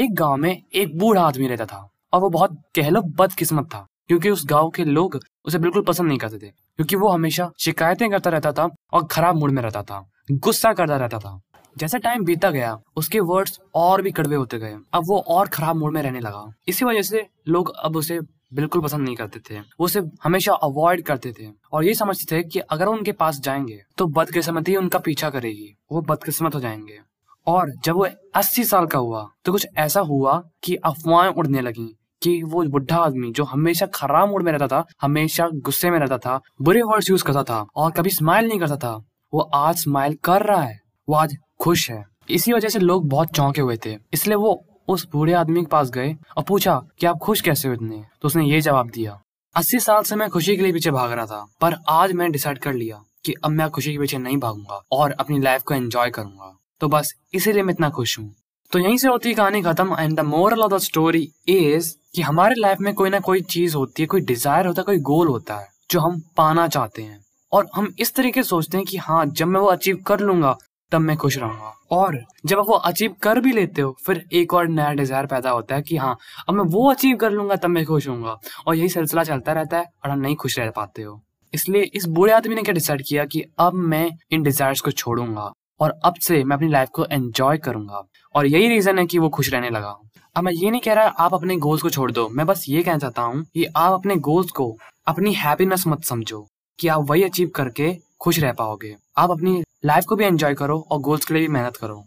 एक 0.00 0.14
गाँव 0.14 0.36
में 0.36 0.62
एक 0.74 0.96
बूढ़ा 0.98 1.22
आदमी 1.22 1.46
रहता 1.46 1.64
था 1.66 1.88
और 2.12 2.20
वो 2.20 2.28
बहुत 2.30 2.56
कह 2.74 2.88
लो 2.90 3.00
बदकिस्मत 3.18 3.64
था, 3.64 3.86
क्योंकि 4.08 4.30
उस 4.30 4.44
गाँव 4.46 4.68
के 4.70 4.84
लोग 4.84 5.18
उसे 5.44 5.58
बिल्कुल 5.58 5.82
पसंद 5.82 6.08
नहीं 6.08 6.18
करते 6.18 6.38
थे, 6.38 6.50
क्योंकि 6.50 6.96
वो 6.96 7.08
हमेशा 7.08 7.50
शिकायतें 7.60 8.08
करता 8.10 8.30
रहता 8.30 8.52
था 8.52 8.68
और 8.92 9.06
खराब 9.06 9.36
मूड 9.36 9.50
में 9.50 9.62
रहता 9.62 9.82
था, 9.82 10.04
गुस्सा 10.30 10.72
करता 10.72 10.96
रहता 10.96 11.18
था। 11.18 11.40
जैसे 11.76 11.98
टाइम 11.98 12.24
बीता 12.24 12.50
गया, 12.50 12.76
उसके 12.96 13.20
वर्ड्स 13.20 13.60
और 13.74 14.02
भी 14.02 14.10
कड़वे 14.10 14.36
होते 14.36 14.58
गए। 14.58 14.76
अब 14.92 15.02
वो 15.08 15.18
और 15.28 15.48
खराब 15.48 15.76
मूड 15.76 15.94
में 15.94 16.02
रहने 16.02 16.20
लगा। 16.20 16.44
इसी 16.68 16.84
वजह 16.84 17.02
से 17.02 17.26
लोग 17.48 17.72
अब 17.76 17.96
उसे 17.96 18.18
बिल्कुल 18.54 18.82
पसंद 18.82 19.04
नहीं 19.04 19.16
करते 19.16 19.40
थे। 19.40 19.58
वो 19.58 19.84
उसे 19.84 20.00
हमेशा 20.24 20.52
अवॉइड 20.54 21.02
करते 21.02 21.32
थे 21.32 21.50
और 21.72 21.84
ये 21.84 21.94
समझते 21.94 22.36
थे 22.36 22.42
कि 22.44 22.58
अगर 22.60 22.86
उनके 22.86 23.12
पास 23.12 23.40
जाएँगे 23.40 23.80
तो 23.98 24.06
बदकिस्मती 24.08 24.76
उनका 24.76 24.98
पीछा 24.98 25.30
करेगी। 25.30 25.74
वो 25.92 26.00
बदकिस्मत 26.02 26.54
हो 26.54 26.60
जाएँगे। 26.60 26.98
और 27.46 27.70
जब 27.84 27.94
वो 27.94 28.06
अस्सी 28.34 28.64
साल 28.64 28.86
का 28.86 28.98
हुआ 28.98 29.26
तो 29.44 29.52
कुछ 29.52 29.66
ऐसा 29.78 30.00
हुआ 30.02 30.42
कि 30.64 30.74
अफवाहें 30.76 31.30
उड़ने 31.30 31.60
लगी 31.60 31.86
कि 32.22 32.42
वो 32.42 32.62
बुढ़ा 32.64 32.96
आदमी 32.96 33.30
जो 33.32 33.44
हमेशा 33.44 33.86
खराब 33.86 34.28
मूड 34.28 34.42
में 34.42 34.50
रहता 34.52 34.66
था, 34.68 34.84
हमेशा 35.02 35.48
गुस्से 35.54 35.90
में 35.90 35.98
रहता 35.98 36.18
था, 36.18 36.40
बुरे 36.62 36.82
वर्ड्स 36.82 37.10
यूज़ 37.10 37.24
करता 37.24 37.42
था 37.42 37.64
और 37.76 37.90
कभी 37.90 38.10
स्माइल 38.10 38.48
नहीं 38.48 38.58
करता 38.60 38.76
था, 38.76 38.92
वो 39.32 39.40
आज 39.40 39.76
स्माइल 39.76 40.16
कर 40.24 40.42
रहा 40.42 40.62
है, 40.62 40.78
वो 41.08 41.16
आज 41.16 41.36
खुश 41.60 41.90
है। 41.90 42.04
इसी 42.30 42.52
वजह 42.52 42.68
से 42.68 42.78
लोग 42.78 43.08
बहुत 43.08 43.32
चौंके 43.34 43.60
हुए 43.60 43.76
थे, 43.86 43.96
इसलिए 44.12 44.36
वो 44.36 44.62
उस 44.88 45.06
बूढ़े 45.12 45.32
आदमी 45.32 45.60
के 45.60 45.66
पास 45.66 45.90
गए 45.90 46.14
और 46.36 46.44
पूछा, 46.44 46.80
कि 47.00 47.06
आप 47.06 47.18
खुश 47.18 47.40
कैसे 47.40 47.68
हो 47.68 47.74
इतने? 47.74 48.04
तो 48.22 48.26
उसने 48.26 48.44
ये 48.44 48.60
जवाब 48.60 48.90
दिया, 48.90 49.20
अस्सी 49.56 49.80
साल 49.80 50.02
से 50.02 50.16
मैं 50.16 50.28
खुशी 50.28 50.56
के 50.56 50.62
लिए 50.62 50.72
पीछे 50.72 50.90
भाग 50.90 51.12
रहा 51.12 51.26
था, 51.26 51.44
पर 51.60 51.76
आज 51.88 52.12
मैंने 52.12 52.30
डिसाइड 52.30 52.58
कर 52.58 52.74
लिया 52.74 53.02
कि 53.24 53.34
अब 53.44 53.50
मैं 53.50 53.70
खुशी 53.70 53.92
के 53.92 53.98
पीछे 53.98 54.18
नहीं 54.18 54.36
भागूँगा 54.38 54.80
और 54.92 55.12
अपनी 55.12 55.40
लाइफ 55.40 55.62
को 55.62 55.74
एंजॉय 55.74 56.10
करूँगा। 56.10 56.56
तो 56.80 56.88
बस 56.88 57.14
इसीलिए 57.34 57.62
मैं 57.62 57.74
इतना 57.74 57.90
खुश 57.90 58.18
हूँ। 58.18 58.34
तो 58.72 58.78
यहीं 58.78 58.96
से 58.98 59.08
होती 59.08 59.28
है 59.28 59.34
कहानी 59.34 59.62
खत्म 59.62 59.96
and 60.00 60.16
the 60.16 60.20
moral 60.20 60.60
of 60.60 60.72
the 60.72 60.78
story 60.78 61.28
is 61.48 61.94
कि 62.14 62.22
हमारे 62.22 62.54
लाइफ 62.54 62.78
में 62.80 62.92
कोई 62.94 63.10
ना 63.10 63.20
कोई 63.20 63.40
चीज़ 63.40 63.76
होती 63.76 64.02
है, 64.02 64.06
कोई 64.06 64.20
डिज़ायर 64.20 64.66
होता 64.66 64.80
है, 64.80 64.84
कोई 64.84 64.98
गोल 64.98 65.28
होता 65.28 65.56
है, 65.56 65.68
जो 65.90 66.00
हम 66.00 66.20
पाना 66.36 66.66
चाहते 66.68 67.02
हैं। 67.02 67.18
और 67.52 67.68
हम 67.74 67.94
इस 68.00 68.14
तरीके 68.14 68.42
सोचते 68.42 68.76
हैं 68.76 68.86
कि 68.86 68.96
हाँ 68.96 69.24
जब 69.26 69.46
मैं 69.46 69.60
वो 69.60 69.66
अचीव 69.66 69.96
कर 70.06 70.20
लूँगा, 70.20 70.56
तब 70.92 71.00
मैं 71.00 71.16
खुश 71.16 71.38
रहूँगा। 71.38 71.74
और 71.92 72.18
जब 72.46 72.58
आप 72.58 72.66
वो 72.66 72.74
अचीव 72.74 73.14
कर 73.22 73.40
भी 73.40 73.52
लेते 73.52 73.82
हो, 73.82 73.96
फिर 74.06 74.24
एक 74.32 74.54
और 74.54 74.68
नया 74.68 74.92
डिज़ायर 74.92 75.26
पैदा 75.26 75.50
होता 75.50 75.74
है 75.74 75.82
कि 75.82 75.96
हाँ 75.96 76.16
अब 76.48 76.54
मैं 76.54 76.64
वो 76.64 76.90
अचीव 76.90 77.16
कर 77.16 77.30
लूँगा, 77.30 77.56
तब 77.56 77.68
मैं 77.68 77.84
खुश 77.86 78.08
हूँ 78.08 78.36
और 78.66 78.74
यही 78.74 78.88
सिलसिला 78.88 79.24
चलता 79.24 79.52
रहता 79.52 79.78
है 79.78 79.86
और 80.04 80.10
हम 80.10 80.18
नहीं 80.18 80.36
खुश 80.36 80.58
रह 80.58 80.70
पाते 80.70 81.02
हो। 81.02 81.20
इसलिए 81.52 81.90
इस 81.94 82.06
बूढ़े 82.06 82.32
आदमी 82.32 82.54
ने 82.54 82.62
क्या 82.62 82.74
डिसाइड 82.74 83.02
किया 83.08 83.24
कि 83.24 83.44
अब 83.58 83.74
मैं 83.74 84.10
इन 84.32 84.42
डिजायर्स 84.42 84.80
को 84.80 84.90
छोड़ूँगा। 84.90 85.52
और 85.80 85.94
अब 86.04 86.14
से 86.14 86.42
मैं 86.44 86.56
अपनी 86.56 86.68
लाइफ 86.68 86.88
को 86.92 87.04
एंजॉय 87.04 87.58
करूँगा। 87.58 88.02
और 88.34 88.46
यही 88.46 88.68
रीजन 88.68 88.98
है 88.98 89.06
कि 89.06 89.18
वो 89.18 89.28
खुश 89.28 89.52
रहने 89.52 89.70
लगा 89.70 89.96
अब 90.36 90.44
मैं 90.44 90.52
ये 90.52 90.70
नहीं 90.70 90.80
कह 90.80 90.92
रहा 90.92 91.04
आप 91.04 91.34
अपने 91.34 91.56
गोल्स 91.56 91.82
को 91.82 91.90
छोड़ 91.90 92.10
दो। 92.12 92.28
मैं 92.28 92.46
बस 92.46 92.64
ये 92.68 92.82
कहना 92.82 92.98
चाहता 92.98 93.22
हूँ 93.22 93.42
कि 93.44 93.64
आप 93.76 93.92
अपने 93.92 94.16
गोल्स 94.16 94.50
को, 94.50 94.76
अपनी 95.06 95.32
हैप्पीनेस 95.34 95.84
मत 95.86 96.04
समझो 96.04 96.46
कि 96.78 96.88
आप 96.88 97.06
वही 97.10 97.22
अचीव 97.22 97.50
करके 97.54 97.94
खुश 98.20 98.38
रह 98.38 98.52
पाओगे। 98.52 98.94
आप 99.18 99.30
अपनी 99.30 99.62
लाइफ 99.84 100.04
को 100.04 100.16
भी 100.16 100.24
एंजॉय 100.24 100.54
करो 100.54 100.78
और 100.90 100.98
गोल्स 101.00 101.24
के 101.24 101.34
लिए 101.34 101.42
भी 101.42 101.48
मेहनत 101.48 101.76
करो. 101.76 102.04